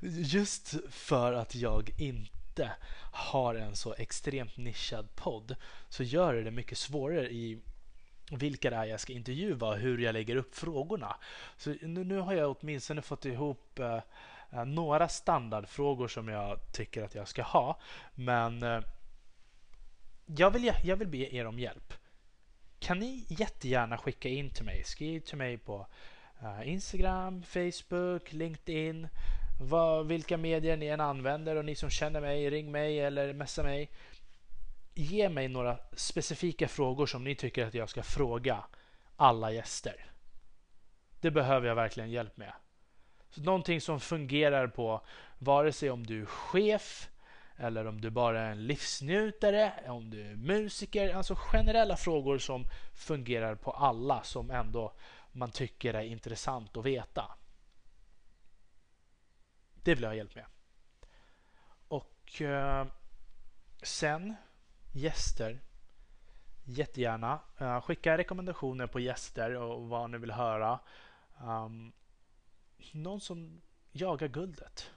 just 0.00 0.74
för 0.90 1.32
att 1.32 1.54
jag 1.54 1.90
inte 1.98 2.43
har 3.12 3.54
en 3.54 3.76
så 3.76 3.94
extremt 3.94 4.56
nischad 4.56 5.14
podd 5.14 5.56
så 5.88 6.02
gör 6.02 6.34
det 6.34 6.42
det 6.42 6.50
mycket 6.50 6.78
svårare 6.78 7.30
i 7.30 7.58
vilka 8.30 8.70
det 8.70 8.76
är 8.76 8.84
jag 8.84 9.00
ska 9.00 9.12
intervjua 9.12 9.68
och 9.68 9.76
hur 9.76 9.98
jag 9.98 10.12
lägger 10.12 10.36
upp 10.36 10.54
frågorna. 10.54 11.16
Så 11.56 11.74
nu, 11.82 12.04
nu 12.04 12.18
har 12.18 12.34
jag 12.34 12.56
åtminstone 12.60 13.02
fått 13.02 13.24
ihop 13.24 13.78
eh, 13.78 14.00
eh, 14.52 14.64
några 14.64 15.08
standardfrågor 15.08 16.08
som 16.08 16.28
jag 16.28 16.72
tycker 16.72 17.02
att 17.02 17.14
jag 17.14 17.28
ska 17.28 17.42
ha. 17.42 17.80
Men 18.14 18.62
eh, 18.62 18.80
jag, 20.26 20.50
vill, 20.50 20.72
jag 20.84 20.96
vill 20.96 21.08
be 21.08 21.34
er 21.34 21.46
om 21.46 21.58
hjälp. 21.58 21.94
Kan 22.78 22.98
ni 22.98 23.26
jättegärna 23.28 23.98
skicka 23.98 24.28
in 24.28 24.50
till 24.50 24.64
mig? 24.64 24.84
Skriv 24.84 25.20
till 25.20 25.36
mig 25.36 25.58
på 25.58 25.86
eh, 26.42 26.68
Instagram, 26.68 27.42
Facebook, 27.42 28.32
LinkedIn. 28.32 29.08
Vad, 29.58 30.06
vilka 30.06 30.36
medier 30.36 30.76
ni 30.76 30.86
än 30.86 31.00
använder 31.00 31.56
och 31.56 31.64
ni 31.64 31.74
som 31.74 31.90
känner 31.90 32.20
mig, 32.20 32.50
ring 32.50 32.72
mig 32.72 33.00
eller 33.00 33.32
messa 33.32 33.62
mig 33.62 33.90
ge 34.94 35.28
mig 35.28 35.48
några 35.48 35.78
specifika 35.92 36.68
frågor 36.68 37.06
som 37.06 37.24
ni 37.24 37.34
tycker 37.34 37.66
att 37.66 37.74
jag 37.74 37.88
ska 37.88 38.02
fråga 38.02 38.64
alla 39.16 39.52
gäster. 39.52 40.06
Det 41.20 41.30
behöver 41.30 41.68
jag 41.68 41.74
verkligen 41.74 42.10
hjälp 42.10 42.36
med. 42.36 42.52
Så 43.30 43.42
någonting 43.42 43.80
som 43.80 44.00
fungerar 44.00 44.66
på 44.66 45.00
vare 45.38 45.72
sig 45.72 45.90
om 45.90 46.06
du 46.06 46.22
är 46.22 46.26
chef 46.26 47.10
eller 47.56 47.86
om 47.86 48.00
du 48.00 48.10
bara 48.10 48.40
är 48.40 48.50
en 48.50 48.66
livsnjutare, 48.66 49.72
om 49.86 50.10
du 50.10 50.30
är 50.30 50.34
musiker. 50.34 51.14
Alltså 51.14 51.34
generella 51.36 51.96
frågor 51.96 52.38
som 52.38 52.64
fungerar 52.94 53.54
på 53.54 53.70
alla 53.70 54.22
som 54.22 54.50
ändå 54.50 54.92
man 55.32 55.50
tycker 55.50 55.94
är 55.94 56.02
intressant 56.02 56.76
att 56.76 56.84
veta. 56.84 57.30
Det 59.84 59.94
vill 59.94 60.02
jag 60.02 60.10
ha 60.10 60.16
hjälp 60.16 60.34
med. 60.34 60.46
Och 61.88 62.42
eh, 62.42 62.86
sen 63.82 64.34
gäster. 64.92 65.60
Jättegärna. 66.64 67.40
Uh, 67.60 67.80
skicka 67.80 68.18
rekommendationer 68.18 68.86
på 68.86 69.00
gäster 69.00 69.54
och 69.54 69.88
vad 69.88 70.10
ni 70.10 70.18
vill 70.18 70.30
höra. 70.30 70.80
Um, 71.40 71.92
någon 72.92 73.20
som 73.20 73.62
jagar 73.92 74.28
guldet. 74.28 74.90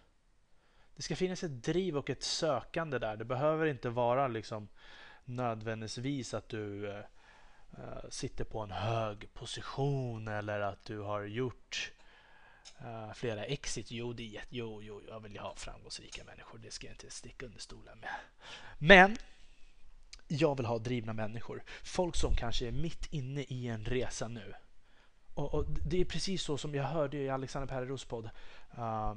Det 0.96 1.02
ska 1.02 1.16
finnas 1.16 1.44
ett 1.44 1.64
driv 1.64 1.98
och 1.98 2.10
ett 2.10 2.24
sökande 2.24 3.00
där. 3.00 3.18
Det 3.18 3.26
behöver 3.26 3.66
inte 3.66 3.90
vara 3.90 4.28
liksom 4.28 4.68
nödvändigtvis 5.26 6.34
att 6.34 6.50
du 6.50 6.88
uh, 6.88 8.10
sitter 8.10 8.44
på 8.44 8.60
en 8.60 8.72
hög 8.72 9.34
position 9.34 10.28
eller 10.28 10.60
att 10.60 10.86
du 10.86 11.00
har 11.00 11.24
gjort 11.24 11.92
uh, 12.82 13.14
flera 13.14 13.46
exit. 13.46 13.92
Jo, 13.92 14.14
det 14.14 14.38
är, 14.38 14.44
jo, 14.50 14.82
jo, 14.84 15.02
jag 15.08 15.20
vill 15.20 15.34
ju 15.34 15.40
ha 15.40 15.56
framgångsrika 15.56 16.24
människor. 16.24 16.60
Det 16.60 16.72
ska 16.72 16.88
jag 16.88 16.94
inte 16.94 17.10
sticka 17.10 17.46
under 17.46 17.60
stolen 17.60 18.00
med. 18.00 18.10
Men 18.78 19.18
jag 20.28 20.58
vill 20.58 20.66
ha 20.66 20.78
drivna 20.78 21.14
människor. 21.14 21.64
Folk 21.84 22.16
som 22.16 22.36
kanske 22.36 22.68
är 22.68 22.72
mitt 22.72 23.14
inne 23.14 23.42
i 23.42 23.68
en 23.68 23.86
resa 23.86 24.28
nu. 24.28 24.54
Och, 25.34 25.54
och 25.54 25.66
Det 25.86 26.02
är 26.02 26.06
precis 26.06 26.44
så 26.44 26.58
som 26.58 26.76
jag 26.76 26.84
hörde 26.84 27.18
i 27.18 27.30
Alexander 27.30 27.68
Pärleros 27.68 28.06
podd. 28.06 28.30
Uh, 28.78 29.14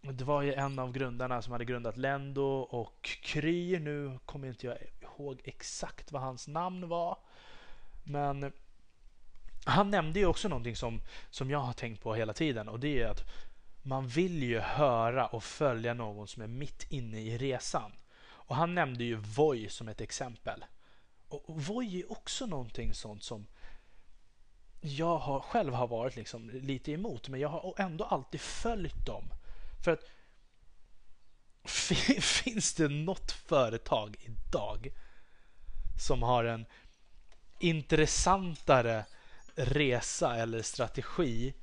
det 0.00 0.24
var 0.24 0.42
ju 0.42 0.54
en 0.54 0.78
av 0.78 0.92
grundarna 0.92 1.42
som 1.42 1.52
hade 1.52 1.64
grundat 1.64 1.96
Lendo 1.96 2.60
och 2.60 3.18
Kry. 3.22 3.78
Nu 3.78 4.18
kommer 4.24 4.48
inte 4.48 4.66
jag 4.66 4.78
ihåg 5.00 5.40
exakt 5.44 6.12
vad 6.12 6.22
hans 6.22 6.48
namn 6.48 6.88
var. 6.88 7.18
Men 8.04 8.52
han 9.68 9.90
nämnde 9.90 10.18
ju 10.18 10.26
också 10.26 10.48
någonting 10.48 10.76
som, 10.76 11.00
som 11.30 11.50
jag 11.50 11.58
har 11.58 11.72
tänkt 11.72 12.02
på 12.02 12.14
hela 12.14 12.32
tiden 12.32 12.68
och 12.68 12.80
det 12.80 13.02
är 13.02 13.08
att 13.08 13.24
man 13.82 14.08
vill 14.08 14.42
ju 14.42 14.58
höra 14.58 15.26
och 15.26 15.44
följa 15.44 15.94
någon 15.94 16.28
som 16.28 16.42
är 16.42 16.46
mitt 16.46 16.86
inne 16.88 17.20
i 17.20 17.38
resan. 17.38 17.92
Och 18.20 18.56
han 18.56 18.74
nämnde 18.74 19.04
ju 19.04 19.14
Voi 19.14 19.68
som 19.68 19.88
ett 19.88 20.00
exempel. 20.00 20.64
Och 21.28 21.44
Voi 21.46 22.00
är 22.00 22.12
också 22.12 22.46
någonting 22.46 22.94
sånt 22.94 23.22
som 23.22 23.46
jag 24.80 25.18
har, 25.18 25.40
själv 25.40 25.74
har 25.74 25.86
varit 25.86 26.16
liksom 26.16 26.50
lite 26.50 26.92
emot, 26.92 27.28
men 27.28 27.40
jag 27.40 27.48
har 27.48 27.74
ändå 27.78 28.04
alltid 28.04 28.40
följt 28.40 29.06
dem. 29.06 29.24
För 29.84 29.92
att 29.92 30.04
finns 32.22 32.74
det 32.74 32.88
något 32.88 33.32
företag 33.32 34.16
idag 34.20 34.88
som 35.98 36.22
har 36.22 36.44
en 36.44 36.66
intressantare 37.58 39.04
resa 39.58 40.36
eller 40.36 40.62
strategi 40.62 41.54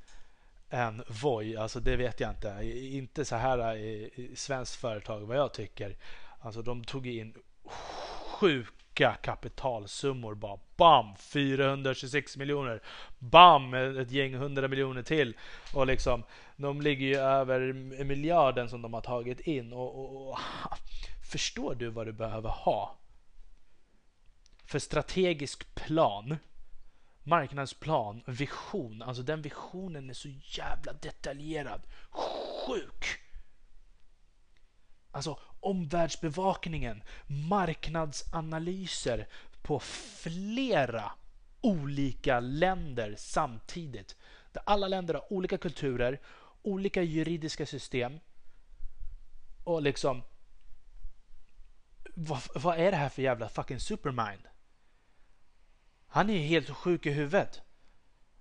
än 0.70 1.04
Voi, 1.08 1.58
alltså 1.58 1.80
det 1.80 1.96
vet 1.96 2.20
jag 2.20 2.30
inte. 2.30 2.60
Inte 2.74 3.26
så 3.26 3.36
här 3.36 3.76
i, 3.76 4.12
i 4.16 4.36
svenskt 4.36 4.76
företag 4.76 5.20
vad 5.20 5.38
jag 5.38 5.54
tycker. 5.54 5.98
Alltså 6.40 6.62
de 6.62 6.84
tog 6.84 7.08
in 7.08 7.36
sjuka 8.26 9.16
kapitalsummor 9.22 10.36
bara. 10.36 10.60
Bam! 10.76 11.16
426 11.16 12.38
miljoner. 12.38 12.82
Bam! 13.20 13.74
Ett 13.74 14.12
gäng 14.12 14.34
100 14.34 14.68
miljoner 14.68 15.04
till. 15.04 15.38
Och 15.74 15.88
liksom, 15.88 16.24
de 16.56 16.82
ligger 16.82 17.06
ju 17.06 17.16
över 17.16 17.74
miljarden 18.04 18.70
som 18.70 18.82
de 18.82 18.94
har 18.94 19.02
tagit 19.02 19.40
in. 19.40 19.74
Och, 19.74 20.00
och, 20.00 20.30
och 20.30 20.40
Förstår 21.32 21.76
du 21.76 21.90
vad 21.90 22.06
du 22.06 22.12
behöver 22.12 22.50
ha? 22.50 22.98
För 24.66 24.80
strategisk 24.80 25.76
plan, 25.76 26.38
marknadsplan, 27.26 28.22
vision. 28.26 29.02
Alltså 29.02 29.24
den 29.24 29.42
visionen 29.42 30.10
är 30.10 30.14
så 30.14 30.30
jävla 30.44 30.94
detaljerad. 30.94 31.82
Sjuk! 32.10 33.06
Alltså 35.12 35.40
omvärldsbevakningen, 35.60 37.04
marknadsanalyser 37.28 39.28
på 39.62 39.80
flera 39.80 41.12
olika 41.62 42.40
länder 42.40 43.16
samtidigt. 43.18 44.16
Där 44.52 44.64
alla 44.66 44.88
länder 44.88 45.14
har 45.14 45.34
olika 45.34 45.58
kulturer, 45.58 46.22
olika 46.62 47.02
juridiska 47.02 47.66
system. 47.66 48.20
Och 49.64 49.82
liksom 49.82 50.22
vad, 52.16 52.42
vad 52.56 52.80
är 52.80 52.92
det 52.92 52.98
här 52.98 53.10
för 53.10 53.22
jävla 53.22 53.50
fucking 53.50 53.80
supermind? 53.80 54.42
Han 56.16 56.30
är 56.30 56.34
ju 56.34 56.40
helt 56.40 56.70
sjuk 56.70 57.06
i 57.06 57.12
huvudet. 57.12 57.62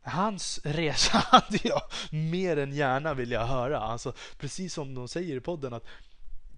Hans 0.03 0.61
resa 0.65 1.19
hade 1.31 1.59
jag 1.63 1.83
mer 2.11 2.57
än 2.57 2.73
gärna 2.73 3.15
vilja 3.15 3.45
höra. 3.45 3.79
Alltså, 3.79 4.13
precis 4.39 4.75
som 4.75 4.95
de 4.95 5.09
säger 5.09 5.37
i 5.37 5.41
podden 5.41 5.73
att 5.73 5.85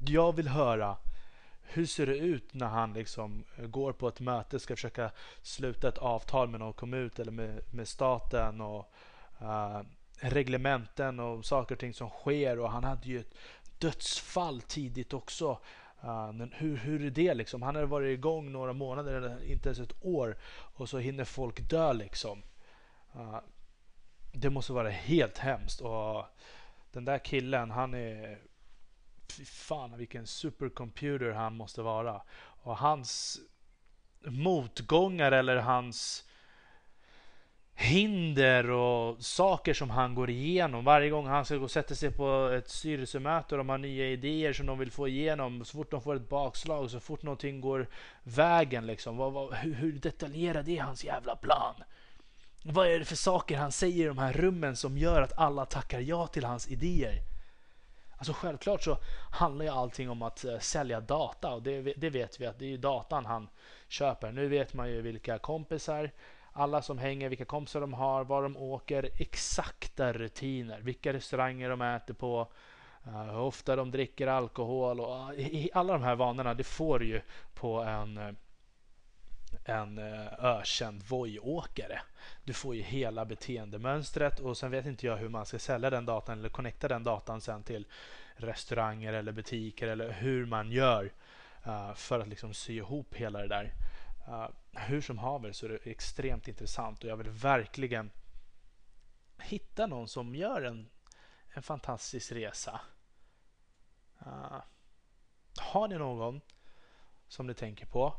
jag 0.06 0.36
vill 0.36 0.48
höra 0.48 0.96
hur 1.62 1.86
ser 1.86 2.06
det 2.06 2.16
ut 2.16 2.54
när 2.54 2.66
han 2.66 2.92
liksom 2.92 3.44
går 3.58 3.92
på 3.92 4.08
ett 4.08 4.20
möte, 4.20 4.60
ska 4.60 4.76
försöka 4.76 5.10
sluta 5.42 5.88
ett 5.88 5.98
avtal 5.98 6.48
med 6.48 6.60
någon 6.60 6.72
kommun 6.72 7.10
eller 7.18 7.32
med, 7.32 7.60
med 7.70 7.88
staten 7.88 8.60
och 8.60 8.92
uh, 9.42 9.80
reglementen 10.20 11.20
och 11.20 11.44
saker 11.44 11.74
och 11.74 11.80
ting 11.80 11.94
som 11.94 12.10
sker 12.10 12.58
och 12.58 12.70
han 12.70 12.84
hade 12.84 13.08
ju 13.08 13.20
ett 13.20 13.34
dödsfall 13.78 14.60
tidigt 14.60 15.12
också. 15.12 15.58
Ah, 16.08 16.32
men 16.32 16.52
hur, 16.52 16.76
hur 16.76 17.04
är 17.04 17.10
det 17.10 17.34
liksom? 17.34 17.62
Han 17.62 17.74
hade 17.74 17.86
varit 17.86 18.18
igång 18.18 18.52
några 18.52 18.72
månader 18.72 19.42
inte 19.44 19.68
ens 19.68 19.78
ett 19.78 20.04
år 20.04 20.36
och 20.48 20.88
så 20.88 20.98
hinner 20.98 21.24
folk 21.24 21.60
dö 21.60 21.92
liksom. 21.92 22.42
Ah, 23.12 23.40
det 24.32 24.50
måste 24.50 24.72
vara 24.72 24.90
helt 24.90 25.38
hemskt 25.38 25.80
och 25.80 26.24
den 26.92 27.04
där 27.04 27.18
killen 27.18 27.70
han 27.70 27.94
är 27.94 28.38
fy 29.36 29.44
fan 29.44 29.98
vilken 29.98 30.26
supercomputer 30.26 31.30
han 31.30 31.56
måste 31.56 31.82
vara. 31.82 32.22
Och 32.38 32.76
hans 32.76 33.40
motgångar 34.24 35.32
eller 35.32 35.56
hans 35.56 36.25
hinder 37.78 38.70
och 38.70 39.24
saker 39.24 39.74
som 39.74 39.90
han 39.90 40.14
går 40.14 40.30
igenom 40.30 40.84
varje 40.84 41.10
gång 41.10 41.26
han 41.26 41.44
ska 41.44 41.56
gå 41.56 41.64
och 41.64 41.70
sätta 41.70 41.94
sig 41.94 42.10
på 42.10 42.48
ett 42.48 42.68
styrelsemöte 42.68 43.54
och 43.54 43.58
de 43.58 43.68
har 43.68 43.78
nya 43.78 44.06
idéer 44.06 44.52
som 44.52 44.66
de 44.66 44.78
vill 44.78 44.90
få 44.90 45.08
igenom. 45.08 45.64
Så 45.64 45.76
fort 45.76 45.90
de 45.90 46.02
får 46.02 46.16
ett 46.16 46.28
bakslag, 46.28 46.90
så 46.90 47.00
fort 47.00 47.22
någonting 47.22 47.60
går 47.60 47.88
vägen 48.22 48.86
liksom. 48.86 49.16
Vad, 49.16 49.32
vad, 49.32 49.54
hur, 49.54 49.74
hur 49.74 49.92
detaljerad 49.92 50.68
är 50.68 50.80
hans 50.80 51.04
jävla 51.04 51.36
plan? 51.36 51.74
Vad 52.62 52.86
är 52.86 52.98
det 52.98 53.04
för 53.04 53.16
saker 53.16 53.56
han 53.56 53.72
säger 53.72 54.04
i 54.04 54.08
de 54.08 54.18
här 54.18 54.32
rummen 54.32 54.76
som 54.76 54.98
gör 54.98 55.22
att 55.22 55.38
alla 55.38 55.66
tackar 55.66 56.00
ja 56.00 56.26
till 56.26 56.44
hans 56.44 56.68
idéer? 56.68 57.22
Alltså 58.18 58.32
självklart 58.32 58.82
så 58.82 58.98
handlar 59.32 59.64
ju 59.64 59.70
allting 59.70 60.10
om 60.10 60.22
att 60.22 60.44
eh, 60.44 60.58
sälja 60.58 61.00
data 61.00 61.54
och 61.54 61.62
det, 61.62 61.82
det, 61.82 62.10
vet 62.10 62.40
vi 62.40 62.46
att 62.46 62.58
det 62.58 62.64
är 62.64 62.68
ju 62.68 62.76
datan 62.76 63.26
han 63.26 63.48
köper. 63.88 64.32
Nu 64.32 64.48
vet 64.48 64.74
man 64.74 64.90
ju 64.90 65.00
vilka 65.02 65.38
kompisar, 65.38 66.10
alla 66.56 66.82
som 66.82 66.98
hänger, 66.98 67.28
vilka 67.28 67.44
kompisar 67.44 67.80
de 67.80 67.92
har, 67.92 68.24
var 68.24 68.42
de 68.42 68.56
åker, 68.56 69.10
exakta 69.16 70.12
rutiner, 70.12 70.80
vilka 70.80 71.12
restauranger 71.12 71.70
de 71.70 71.82
äter 71.82 72.14
på, 72.14 72.48
eh, 73.06 73.22
hur 73.24 73.38
ofta 73.38 73.76
de 73.76 73.90
dricker 73.90 74.26
alkohol 74.26 75.00
och 75.00 75.34
eh, 75.34 75.66
alla 75.74 75.92
de 75.92 76.02
här 76.02 76.16
vanorna 76.16 76.54
det 76.54 76.64
får 76.64 76.98
du 76.98 77.06
ju 77.06 77.20
på 77.54 77.82
en 77.82 78.18
eh, 78.18 78.32
en 79.64 79.98
ökänd 80.38 81.02
Voi-åkare. 81.02 82.00
Du 82.44 82.52
får 82.52 82.74
ju 82.74 82.82
hela 82.82 83.24
beteendemönstret 83.24 84.40
och 84.40 84.56
sen 84.56 84.70
vet 84.70 84.86
inte 84.86 85.06
jag 85.06 85.16
hur 85.16 85.28
man 85.28 85.46
ska 85.46 85.58
sälja 85.58 85.90
den 85.90 86.06
datan 86.06 86.38
eller 86.38 86.48
connecta 86.48 86.88
den 86.88 87.04
datan 87.04 87.40
sen 87.40 87.62
till 87.62 87.86
restauranger 88.36 89.12
eller 89.12 89.32
butiker 89.32 89.88
eller 89.88 90.10
hur 90.10 90.46
man 90.46 90.72
gör 90.72 91.12
för 91.94 92.20
att 92.20 92.28
liksom 92.28 92.54
sy 92.54 92.76
ihop 92.76 93.14
hela 93.14 93.38
det 93.38 93.48
där. 93.48 93.72
Hur 94.78 95.00
som 95.00 95.18
haver 95.18 95.52
så 95.52 95.66
är 95.66 95.70
det 95.70 95.90
extremt 95.90 96.48
intressant 96.48 97.04
och 97.04 97.10
jag 97.10 97.16
vill 97.16 97.30
verkligen 97.30 98.10
hitta 99.38 99.86
någon 99.86 100.08
som 100.08 100.34
gör 100.34 100.62
en, 100.62 100.88
en 101.48 101.62
fantastisk 101.62 102.32
resa. 102.32 102.80
Uh, 104.26 104.62
har 105.58 105.88
ni 105.88 105.98
någon 105.98 106.40
som 107.28 107.46
ni 107.46 107.54
tänker 107.54 107.86
på 107.86 108.14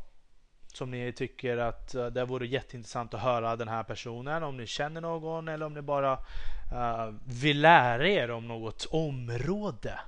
som 0.73 0.91
ni 0.91 1.13
tycker 1.13 1.57
att 1.57 1.95
uh, 1.95 2.05
det 2.05 2.25
vore 2.25 2.47
jätteintressant 2.47 3.13
att 3.13 3.21
höra 3.21 3.55
den 3.55 3.67
här 3.67 3.83
personen. 3.83 4.43
Om 4.43 4.57
ni 4.57 4.67
känner 4.67 5.01
någon 5.01 5.47
eller 5.47 5.65
om 5.65 5.73
ni 5.73 5.81
bara 5.81 6.13
uh, 6.73 7.15
vill 7.25 7.61
lära 7.61 8.07
er 8.07 8.31
om 8.31 8.47
något 8.47 8.85
område. 8.85 9.99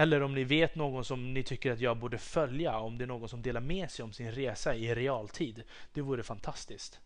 Eller 0.00 0.22
om 0.22 0.34
ni 0.34 0.44
vet 0.44 0.74
någon 0.74 1.04
som 1.04 1.34
ni 1.34 1.42
tycker 1.42 1.72
att 1.72 1.80
jag 1.80 1.96
borde 1.96 2.18
följa. 2.18 2.78
Om 2.78 2.98
det 2.98 3.04
är 3.04 3.06
någon 3.06 3.28
som 3.28 3.42
delar 3.42 3.60
med 3.60 3.90
sig 3.90 4.02
om 4.02 4.12
sin 4.12 4.32
resa 4.32 4.74
i 4.74 4.94
realtid. 4.94 5.62
Det 5.92 6.00
vore 6.00 6.22
fantastiskt. 6.22 7.00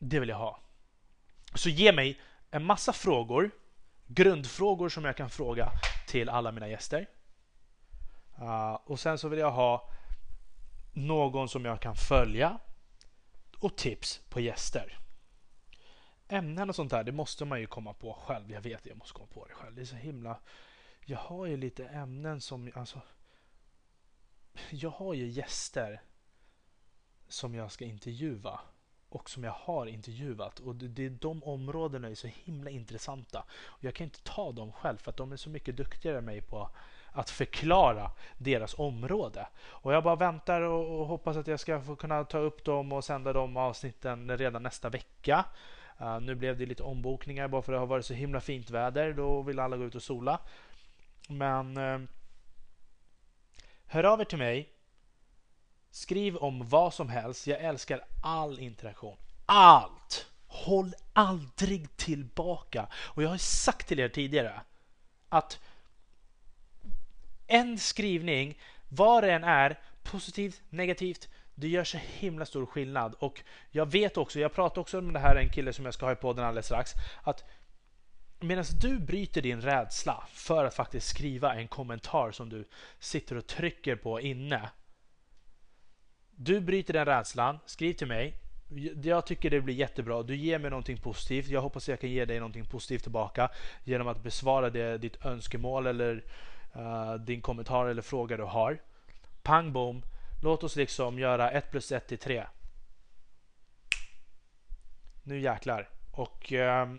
Det 0.00 0.20
vill 0.20 0.28
jag 0.28 0.36
ha. 0.36 0.60
Så 1.54 1.68
ge 1.68 1.92
mig 1.92 2.20
en 2.50 2.64
massa 2.64 2.92
frågor. 2.92 3.50
Grundfrågor 4.06 4.88
som 4.88 5.04
jag 5.04 5.16
kan 5.16 5.30
fråga 5.30 5.72
till 6.08 6.28
alla 6.28 6.52
mina 6.52 6.68
gäster. 6.68 7.08
Och 8.84 9.00
sen 9.00 9.18
så 9.18 9.28
vill 9.28 9.38
jag 9.38 9.52
ha 9.52 9.90
någon 10.92 11.48
som 11.48 11.64
jag 11.64 11.80
kan 11.80 11.94
följa 11.96 12.58
och 13.58 13.76
tips 13.76 14.20
på 14.28 14.40
gäster. 14.40 14.98
Ämnen 16.28 16.68
och 16.68 16.76
sånt 16.76 16.90
där, 16.90 17.04
det 17.04 17.12
måste 17.12 17.44
man 17.44 17.60
ju 17.60 17.66
komma 17.66 17.94
på 17.94 18.12
själv. 18.12 18.50
Jag 18.52 18.60
vet, 18.60 18.86
jag 18.86 18.96
måste 18.96 19.14
komma 19.14 19.28
på 19.34 19.46
det 19.46 19.54
själv. 19.54 19.74
Det 19.74 19.80
är 19.80 19.86
så 19.86 19.96
himla... 19.96 20.40
Jag 21.04 21.18
har 21.18 21.46
ju 21.46 21.56
lite 21.56 21.86
ämnen 21.86 22.40
som, 22.40 22.72
alltså... 22.74 23.00
Jag 24.70 24.90
har 24.90 25.14
ju 25.14 25.26
gäster 25.26 26.02
som 27.28 27.54
jag 27.54 27.72
ska 27.72 27.84
intervjua 27.84 28.60
och 29.08 29.30
som 29.30 29.44
jag 29.44 29.52
har 29.52 29.86
intervjuat 29.86 30.58
och 30.58 30.74
det, 30.76 30.88
det, 30.88 31.08
de 31.08 31.44
områdena 31.44 32.08
är 32.08 32.14
så 32.14 32.26
himla 32.26 32.70
intressanta. 32.70 33.44
Och 33.64 33.84
jag 33.84 33.94
kan 33.94 34.04
inte 34.04 34.22
ta 34.22 34.52
dem 34.52 34.72
själv 34.72 34.96
för 34.96 35.10
att 35.10 35.16
de 35.16 35.32
är 35.32 35.36
så 35.36 35.50
mycket 35.50 35.76
duktigare 35.76 36.18
än 36.18 36.24
mig 36.24 36.40
på 36.40 36.70
att 37.12 37.30
förklara 37.30 38.10
deras 38.38 38.78
område. 38.78 39.48
Och 39.62 39.92
jag 39.92 40.04
bara 40.04 40.16
väntar 40.16 40.60
och, 40.60 41.00
och 41.00 41.06
hoppas 41.06 41.36
att 41.36 41.46
jag 41.46 41.60
ska 41.60 41.80
få 41.80 41.96
kunna 41.96 42.24
ta 42.24 42.38
upp 42.38 42.64
dem 42.64 42.92
och 42.92 43.04
sända 43.04 43.32
de 43.32 43.56
avsnitten 43.56 44.38
redan 44.38 44.62
nästa 44.62 44.88
vecka. 44.88 45.44
Uh, 46.00 46.20
nu 46.20 46.34
blev 46.34 46.58
det 46.58 46.66
lite 46.66 46.82
ombokningar 46.82 47.48
bara 47.48 47.62
för 47.62 47.72
att 47.72 47.76
det 47.76 47.80
har 47.80 47.86
varit 47.86 48.06
så 48.06 48.14
himla 48.14 48.40
fint 48.40 48.70
väder. 48.70 49.12
Då 49.12 49.42
vill 49.42 49.58
alla 49.58 49.76
gå 49.76 49.84
ut 49.84 49.94
och 49.94 50.02
sola. 50.02 50.40
Men 51.30 51.76
eh, 51.76 52.00
hör 53.86 54.04
av 54.04 54.20
er 54.20 54.24
till 54.24 54.38
mig. 54.38 54.72
Skriv 55.90 56.36
om 56.36 56.68
vad 56.68 56.94
som 56.94 57.08
helst. 57.08 57.46
Jag 57.46 57.60
älskar 57.60 58.04
all 58.22 58.58
interaktion. 58.58 59.16
Allt! 59.46 60.26
Håll 60.46 60.94
aldrig 61.12 61.96
tillbaka. 61.96 62.88
Och 62.94 63.22
jag 63.22 63.28
har 63.28 63.36
sagt 63.36 63.88
till 63.88 64.00
er 64.00 64.08
tidigare 64.08 64.60
att 65.28 65.60
en 67.46 67.78
skrivning, 67.78 68.58
vad 68.88 69.24
det 69.24 69.32
än 69.32 69.44
är, 69.44 69.78
positivt, 70.02 70.60
negativt, 70.68 71.28
det 71.54 71.68
gör 71.68 71.84
så 71.84 71.98
himla 71.98 72.46
stor 72.46 72.66
skillnad. 72.66 73.14
Och 73.14 73.42
jag 73.70 73.86
vet 73.86 74.16
också, 74.16 74.40
jag 74.40 74.54
pratade 74.54 74.80
också 74.80 75.00
med 75.00 75.14
det 75.14 75.20
här 75.20 75.36
en 75.36 75.48
kille 75.48 75.72
som 75.72 75.84
jag 75.84 75.94
ska 75.94 76.06
ha 76.06 76.12
i 76.12 76.16
podden 76.16 76.44
alldeles 76.44 76.66
strax, 76.66 76.92
att 77.22 77.44
medan 78.40 78.64
du 78.80 78.98
bryter 78.98 79.42
din 79.42 79.60
rädsla 79.60 80.24
för 80.32 80.64
att 80.64 80.74
faktiskt 80.74 81.08
skriva 81.08 81.54
en 81.54 81.68
kommentar 81.68 82.30
som 82.30 82.48
du 82.48 82.64
sitter 82.98 83.36
och 83.36 83.46
trycker 83.46 83.96
på 83.96 84.20
inne. 84.20 84.70
Du 86.30 86.60
bryter 86.60 86.92
den 86.92 87.04
rädslan, 87.04 87.58
skriv 87.66 87.92
till 87.92 88.06
mig. 88.06 88.36
Jag 89.02 89.26
tycker 89.26 89.50
det 89.50 89.60
blir 89.60 89.74
jättebra. 89.74 90.22
Du 90.22 90.36
ger 90.36 90.58
mig 90.58 90.70
någonting 90.70 90.96
positivt. 90.96 91.48
Jag 91.48 91.60
hoppas 91.60 91.88
jag 91.88 92.00
kan 92.00 92.10
ge 92.10 92.24
dig 92.24 92.38
någonting 92.38 92.64
positivt 92.64 93.02
tillbaka 93.02 93.50
genom 93.84 94.08
att 94.08 94.22
besvara 94.22 94.70
det, 94.70 94.98
ditt 94.98 95.24
önskemål 95.24 95.86
eller 95.86 96.24
uh, 96.76 97.14
din 97.14 97.40
kommentar 97.40 97.86
eller 97.86 98.02
fråga 98.02 98.36
du 98.36 98.42
har. 98.42 98.78
Pang 99.42 99.72
bom. 99.72 100.02
Låt 100.42 100.64
oss 100.64 100.76
liksom 100.76 101.18
göra 101.18 101.50
1 101.50 101.70
plus 101.70 101.92
1 101.92 102.08
till 102.08 102.18
3. 102.18 102.44
Nu 105.22 105.40
jäklar. 105.40 105.88
Och 106.12 106.52
uh, 106.52 106.94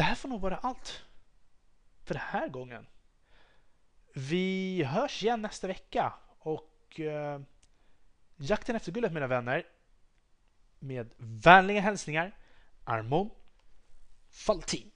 det 0.00 0.04
här 0.04 0.14
får 0.14 0.28
nog 0.28 0.40
vara 0.40 0.56
allt 0.56 1.04
för 2.04 2.14
den 2.14 2.22
här 2.26 2.48
gången. 2.48 2.86
Vi 4.14 4.84
hörs 4.84 5.22
igen 5.22 5.42
nästa 5.42 5.66
vecka 5.66 6.12
och 6.38 7.00
eh, 7.00 7.40
jakten 8.36 8.76
efter 8.76 8.92
guldet 8.92 9.12
mina 9.12 9.26
vänner. 9.26 9.66
Med 10.78 11.10
vänliga 11.16 11.80
hälsningar 11.80 12.36
Armon 12.84 13.30
Faltin. 14.30 14.90